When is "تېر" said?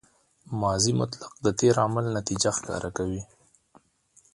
1.59-1.75